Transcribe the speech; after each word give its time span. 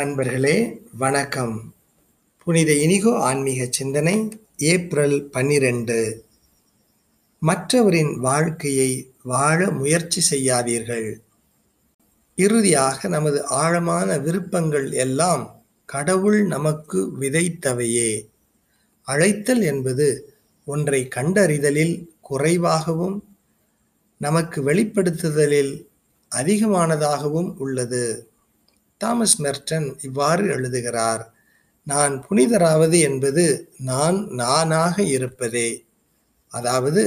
நண்பர்களே 0.00 0.82
வணக்கம். 0.98 1.74
புனித 2.44 2.72
இனிகோ 2.72 3.18
ஆன்மீக 3.18 3.66
சிந்தனை 3.70 4.28
ஏப்ரல் 4.56 5.24
பன்னிரண்டு. 5.24 6.24
மற்றவரின் 7.38 8.18
வாழ்க்கையை 8.18 9.12
வாழ 9.22 9.70
முயற்சி 9.70 10.20
செய்யாதீர்கள். 10.20 11.16
இறுதியாக 12.36 13.08
நமது 13.08 13.44
ஆழமான 13.44 14.18
விருப்பங்கள் 14.18 14.92
எல்லாம் 14.92 15.64
கடவுள் 15.84 16.46
நமக்கு 16.46 17.12
விதைத்தவையே. 17.20 18.28
அழைத்தல் 19.02 19.62
என்பது 19.62 20.34
ஒன்றை 20.64 21.08
கண்டறிதலில் 21.16 22.08
குறைவாகவும் 22.20 23.36
நமக்கு 24.18 24.62
வெளிப்படுத்துதலில் 24.62 25.86
அதிகமானதாகவும் 26.30 27.56
உள்ளது. 27.56 28.29
தாமஸ் 29.00 29.42
மெர்டன் 29.42 30.04
இவ்வாறு 30.04 30.46
எழுதுகிறார் 30.46 31.32
நான் 31.86 32.24
புனிதராவது 32.30 33.00
என்பது 33.00 33.72
நான் 33.78 34.28
நானாக 34.30 35.02
இருப்பதே. 35.02 35.86
அதாவது 36.48 37.02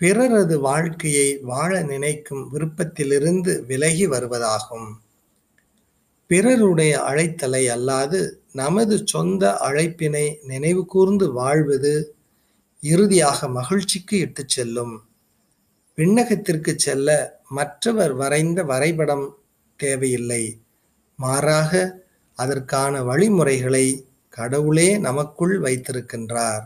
பிறரது 0.00 0.60
வாழ்க்கையை 0.60 1.38
வாழ 1.42 1.82
நினைக்கும் 1.82 2.48
விருப்பத்திலிருந்து 2.52 3.66
விலகி 3.66 4.06
வருவதாகும். 4.08 4.88
பிறருடைய 6.26 7.02
அழைத்தலை 7.08 7.62
அல்லாது 7.76 8.20
நமது 8.52 9.02
சொந்த 9.04 9.58
அழைப்பினை 9.60 10.36
நினைவு 10.42 10.86
கூர்ந்து 10.86 11.32
வாழ்வது 11.32 11.94
இறுதியாக 12.82 13.48
மகிழ்ச்சிக்கு 13.48 14.18
இட்டுச் 14.18 14.48
செல்லும். 14.48 14.94
விண்ணகத்திற்கு 15.96 16.74
செல்ல 16.76 17.40
மற்றவர் 17.48 18.14
வரைந்த 18.14 18.62
வரைபடம் 18.62 19.26
தேவையில்லை. 19.80 20.42
மாறாக 21.18 22.02
அதற்கான 22.34 23.02
வழிமுறைகளை 23.02 24.06
கடவுளே 24.28 24.98
நமக்குள் 24.98 25.60
வைத்திருக்கின்றார். 25.60 26.64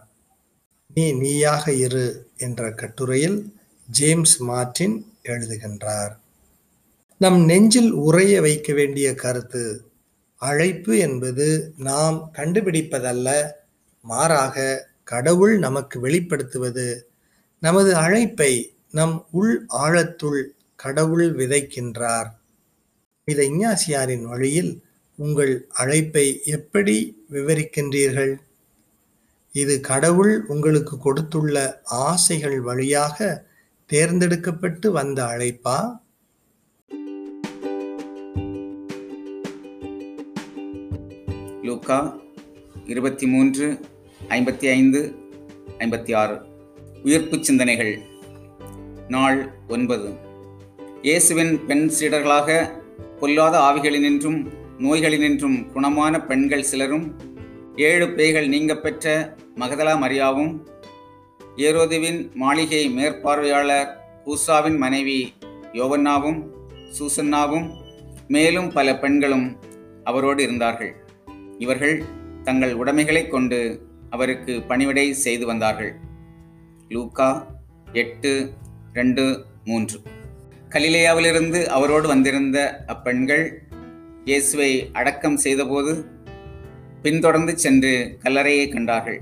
நீ 0.95 1.13
நீயாக 1.13 1.73
இரு 1.73 2.29
என்ற 2.37 2.73
கட்டுரையில் 2.73 3.55
ஜேம்ஸ் 3.89 4.43
மார்டின் 4.43 5.15
எழுதுகின்றார். 5.25 6.13
நம் 7.19 7.45
நெஞ்சில் 7.45 7.91
உறைய 7.91 8.41
வைக்க 8.41 8.73
வேண்டிய 8.73 9.15
கருத்து 9.15 9.65
அழைப்பு 10.37 10.99
என்பது 10.99 11.75
நாம் 11.77 12.31
கண்டுபிடிப்பதல்ல 12.37 13.29
மாறாக 14.03 14.87
கடவுள் 15.05 15.59
நமக்கு 15.59 16.07
வெளிப்படுத்துவது. 16.07 17.01
நமது 17.61 17.97
அழைப்பை 17.97 18.53
நம் 18.91 19.27
உள் 19.31 19.67
ஆழத்துள் 19.69 20.43
கடவுள் 20.77 21.37
விதைக்கின்றார். 21.37 22.31
இந்த 23.25 23.43
இஞ்ஞாசியாரின் 23.45 24.23
வழியில் 24.23 24.83
உங்கள் 25.17 25.67
அழைப்பை 25.71 26.41
எப்படி 26.45 26.95
விவரிக்கின்றீர்கள்? 27.33 28.33
இது 29.53 29.81
கடவுள் 29.81 30.45
உங்களுக்கு 30.47 30.99
கொடுத்துள்ள 30.99 31.83
ஆசைகள் 31.85 32.61
வழியாக 32.61 33.47
தேர்ந்தெடுக்கப்பட்டு 33.87 34.91
வந்த 34.93 35.25
அழைப்பா? 35.25 35.79
லூக்கா 41.63 42.21
இருபத்தி 42.87 43.27
மூன்று 43.27 43.67
ஐம்பத்தி 44.29 44.69
ஐந்து 44.79 45.15
ஐம்பத்தி 45.79 46.15
ஆறு 46.15 46.39
உயிர்ப்பு 47.03 47.45
சிந்தனைகள். 47.45 47.95
நாள் 49.09 49.41
ஒன்பது. 49.69 50.11
இயேசுவின் 51.03 51.67
பெண் 51.67 51.91
சீடர்களாக 52.01 52.79
பொல்லாத 53.21 53.57
ஆவிகளினின்றும் 53.59 54.39
நோய்களினின்றும் 54.79 55.57
குணமான 55.75 56.27
பெண்கள் 56.27 56.69
சிலரும் 56.71 57.07
ஏழு 57.77 58.07
பேய்கள் 58.11 58.49
நீங்க 58.49 58.73
பெற்ற 58.77 59.35
மகதலா 59.57 59.95
மரியாவும் 60.05 60.53
ஏரோதுவின் 61.57 62.21
மாளிகை 62.35 62.83
மேற்பார்வையாளர் 62.91 63.91
பூசாவின் 64.25 64.79
மனைவி 64.79 65.19
யோவன்னாவும் 65.73 66.41
சூசன்னாவும் 66.97 67.67
மேலும் 68.29 68.71
பல 68.73 68.97
பெண்களும் 68.99 69.47
அவரோடு 70.05 70.43
இருந்தார்கள். 70.43 70.93
இவர்கள் 71.59 71.97
தங்கள் 72.43 72.73
உடைமைகளை 72.75 73.23
கொண்டு 73.29 73.61
அவருக்கு 74.11 74.55
பணிவிடை 74.63 75.07
செய்து 75.25 75.47
வந்தார்கள். 75.47 75.93
லூக்கா 76.89 77.29
எட்டு 77.93 78.33
ரெண்டு 78.93 79.25
மூன்று. 79.65 79.99
கலிலேயாவிலிருந்து 80.75 81.61
அவரோடு 81.77 82.07
வந்திருந்த 82.11 82.59
அப்பெண்கள் 82.93 83.45
இயேசுவை 84.29 84.69
அடக்கம் 84.99 85.39
செய்தபோது 85.45 85.93
பின்தொடர்ந்து 87.05 87.53
சென்று 87.65 87.93
கல்லறையை 88.25 88.67
கண்டார்கள். 88.69 89.19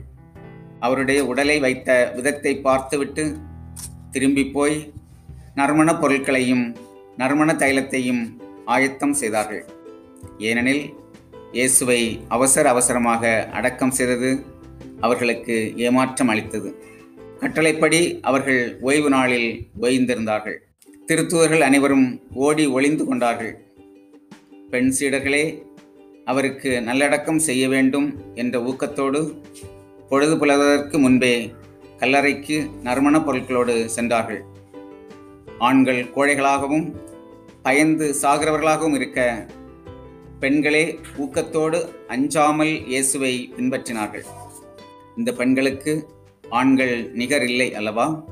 அவருடைய 0.80 1.20
உடலை 1.30 1.56
வைத்த 1.64 1.88
விதத்தை 2.16 2.52
பார்த்துவிட்டு 2.66 3.24
திரும்பி 4.10 4.44
போய் 4.56 4.76
நறுமண 5.60 5.88
பொருட்களையும் 6.02 6.66
நறுமண 7.22 7.52
தைலத்தையும் 7.62 8.22
ஆயத்தம் 8.74 9.16
செய்தார்கள். 9.22 9.64
ஏனெனில் 10.48 10.84
இயேசுவை 11.56 12.00
அவசர 12.36 12.68
அவசரமாக 12.74 13.32
அடக்கம் 13.58 13.96
செய்தது 14.00 14.30
அவர்களுக்கு 15.00 15.58
ஏமாற்றம் 15.86 16.32
அளித்தது. 16.34 16.70
கட்டளைப்படி 17.42 18.00
அவர்கள் 18.28 18.62
ஓய்வு 18.88 19.10
நாளில் 19.18 19.50
ஓய்ந்திருந்தார்கள். 19.84 20.58
திருத்துவர்கள் 21.10 21.60
அனைவரும் 21.60 22.20
ஓடி 22.34 22.66
ஒளிந்து 22.66 23.04
கொண்டார்கள். 23.04 23.64
பெண் 24.70 24.92
சீடர்களே 24.98 25.64
அவருக்கு 26.24 26.82
நல்லடக்கம் 26.82 27.38
செய்ய 27.38 27.68
வேண்டும் 27.68 28.34
என்ற 28.34 28.60
ஊக்கத்தோடு 28.60 29.42
பொழுது 30.08 30.38
புலதற்கு 30.38 30.98
முன்பே 30.98 31.52
கல்லறைக்கு 31.98 32.70
நறுமணப் 32.82 33.26
பொருட்களோடு 33.26 33.84
சென்றார்கள். 33.84 34.42
ஆண்கள் 35.58 36.02
கோழைகளாகவும் 36.04 36.94
பயந்து 37.62 38.14
சாகிறவர்களாகவும் 38.22 38.94
இருக்க 38.94 39.46
பெண்களே 40.40 40.98
ஊக்கத்தோடு 41.18 41.88
அஞ்சாமல் 42.08 42.86
இயேசுவை 42.86 43.52
பின்பற்றினார்கள். 43.56 44.26
இந்த 45.16 45.32
பெண்களுக்கு 45.32 46.08
ஆண்கள் 46.48 47.12
நிகர் 47.12 47.42
இல்லை 47.42 47.74
அல்லவா? 47.74 48.24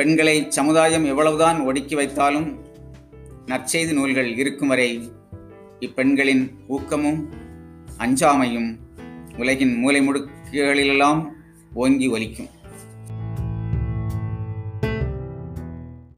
பெண்களை 0.00 0.34
சமுதாயம் 0.48 1.04
எவ்வளவுதான் 1.04 1.58
ஒடுக்கி 1.60 1.94
வைத்தாலும் 1.94 2.46
நற்செய்தி 3.46 3.92
நூல்கள் 3.92 4.28
இருக்கும் 4.36 4.68
வரை 4.68 4.86
இப்பெண்களின் 5.80 6.42
ஊக்கமும் 6.68 7.18
அஞ்சாமையும் 7.98 8.70
உலகின் 9.36 9.74
மூலை 9.76 10.00
முடுக்குகளிலெல்லாம் 10.08 11.20
ஓங்கி 11.74 12.08
ஒலிக்கும். 12.08 12.50